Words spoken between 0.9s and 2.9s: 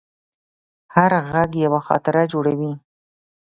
هر غږ یوه خاطره جوړوي.